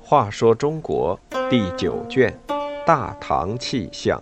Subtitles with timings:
[0.00, 2.34] 话说中国第九卷
[2.86, 4.18] 《大唐气象》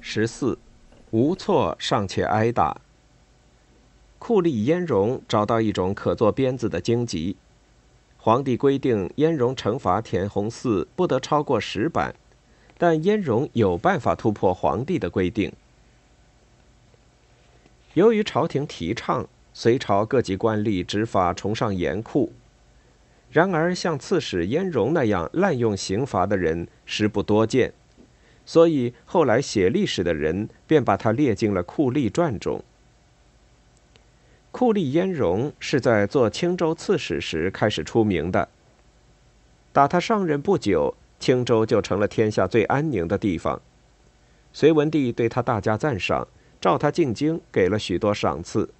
[0.00, 0.56] 十四，
[1.10, 2.80] 无错尚且挨打。
[4.20, 7.36] 酷吏燕荣找到一种可做鞭子的荆棘，
[8.26, 12.12] 皇帝规定燕荣惩罚田弘嗣不得超过十板，
[12.76, 15.52] 但燕荣有办法突破皇帝的规定。
[17.94, 22.32] 由于朝廷提倡隋朝各级官吏执法崇尚严酷，
[23.30, 27.72] 然而像刺史燕荣那样滥用刑罚的人实不多见，
[28.44, 32.64] 所以后来写历史的人便把他列进了酷吏传中。
[34.58, 38.48] 酷吏燕荣是在做青州刺史时开始出名的。
[39.70, 43.60] 打他上任不久，青州就成了天下最安宁的地方。
[44.54, 46.26] 隋文帝对他大加赞赏。
[46.58, 48.70] 召他进京，给了许多赏赐。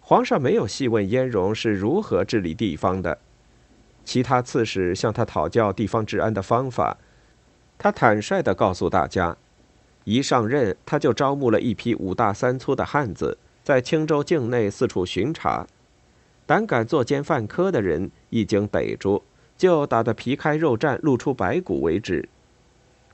[0.00, 3.16] 皇上没有细问燕荣是如何治理地方的，
[4.04, 6.98] 其他刺史向他讨教地方治安的方法，
[7.78, 9.38] 他坦率地告诉大家：
[10.04, 13.38] 一上任，他就招募了一批五大三粗的汉子，
[13.68, 15.66] 在青州境内四处巡查，
[16.46, 19.22] 胆敢作奸犯科的人，一经逮住，
[19.58, 22.26] 就打得皮开肉绽、露出白骨为止。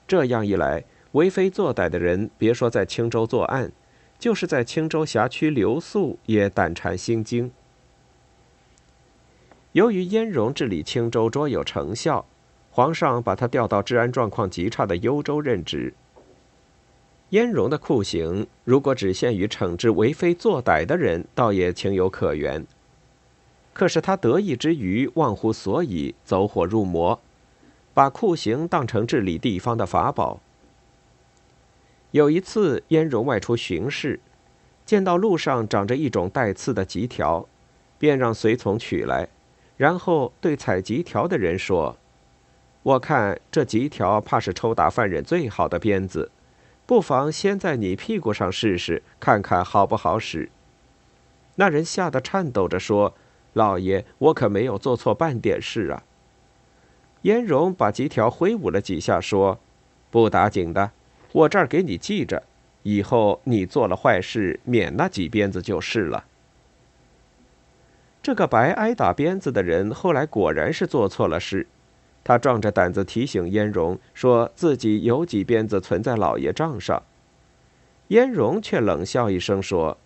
[0.06, 3.72] 这样一来，为非作歹的人，别说在青州作案，
[4.16, 7.50] 就是在青州辖区留宿，也胆颤心惊。
[9.72, 12.24] 由于燕荣治理青州卓有成效，
[12.70, 15.94] 皇上把他调到治安状况极差的幽州任职。
[17.30, 22.64] 燕荣的酷刑，如果只限于惩治为非作歹的人，倒也情有可原。
[23.72, 27.18] 可是他得意之余，忘乎所以，走火入魔，
[27.92, 30.40] 把酷刑当成治理地方的法宝。
[32.12, 34.20] 有一次，燕荣外出巡视，
[34.86, 37.48] 见到路上长着一种带刺的棘条，
[37.98, 39.28] 便让随从取来，
[39.76, 41.96] 然后对采棘条的人说
[42.84, 46.30] ：“我看这棘条怕是抽打犯人最好的鞭子，
[46.86, 50.50] 不妨先在你屁股上试试，看看好不好使。”
[51.56, 53.14] 那人吓得颤抖着说
[53.54, 56.02] ：“老爷，我可没有做错半点事啊。”
[57.22, 59.58] 燕荣把棘条挥舞了几下，说
[60.10, 60.90] ：“不打紧的。”
[61.32, 62.44] 我这儿给你记着，
[62.84, 66.24] 以后你做了坏事，免那几鞭子就是了。
[68.22, 71.66] 这个白挨打鞭子的人，后来果然是做错了事。
[72.24, 77.02] 他壮着胆子提醒燕荣，说自己有几鞭子存在老爷账上。
[78.08, 79.98] 燕荣却冷笑一声说：“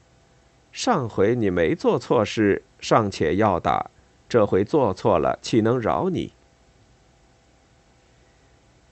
[0.73, 3.91] 上回你没做错事，尚且要打；
[4.29, 6.33] 这回做错了，岂能饶你？”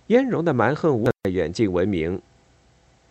[0.08, 2.22] 燕荣的蛮横无远近闻名。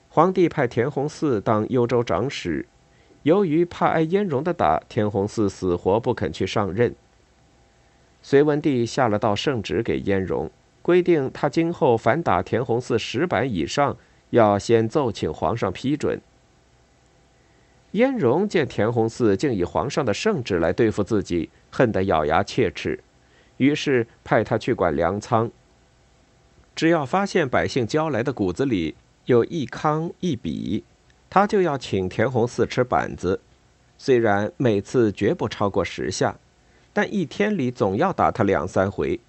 [0.10, 2.66] 皇帝派田弘嗣当幽州长史，
[3.24, 6.96] 由于怕挨燕荣的打，田弘嗣死活不肯去上任。
[8.28, 10.50] 隋文帝下了道圣旨给燕荣，
[10.82, 13.96] 规定他今后凡打田弘嗣十板以上，
[14.32, 16.20] 要先奏请皇上批准。
[17.92, 23.00] 燕荣见田弘嗣竟以皇上的圣旨来对付自己，恨得咬牙切齿，
[23.58, 25.52] 于是派他去管粮仓。
[26.76, 30.84] 只要发现百姓交来的谷子里，有一糠一笔，
[31.30, 33.40] 他就要请田弘嗣吃板子。
[34.00, 36.36] 虽然每次绝不超过十下，
[36.96, 39.20] 但一天里总要打他两三回。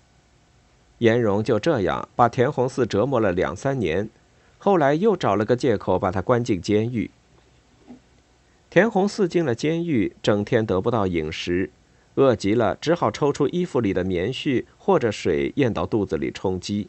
[0.99, 4.09] 颜荣就这样把田弘嗣折磨了两三年，
[4.56, 7.10] 后来又找了个借口把他关进监狱。
[8.71, 11.71] 田弘嗣进了监狱，整天得不到饮食，
[12.15, 16.87] 饿极了，只好抽出衣服里的棉絮或者水咽到肚子里充饥。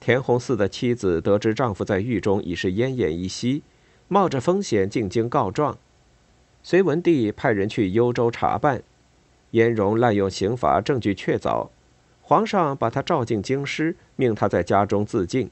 [0.00, 3.62] 田弘嗣的妻子得知丈夫在狱中已是奄奄一息，
[4.08, 5.76] 冒着风险进京告状。
[6.62, 8.82] 隋文帝派人去幽州查办，
[9.52, 11.70] 燕荣滥用刑罚，证据确凿，
[12.20, 15.50] 皇上把他召进京师，命他在家中自尽。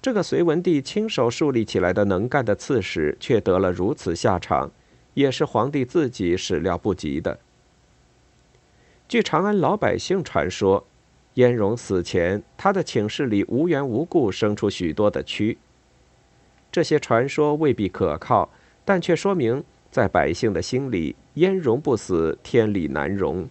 [0.00, 4.70] 这个隋文帝亲手树立起来的能干的刺史，却得了如此下场，
[5.14, 7.40] 也是皇帝自己始料不及的。
[9.08, 10.84] 据长安老百姓传说。
[11.34, 15.56] 燕荣死前，他的寝室里无缘无故生出许多的蛆。
[16.72, 18.50] 这些传说未必可靠，
[18.84, 23.48] 但却说明在百姓的心里，焉容不死，天理难容。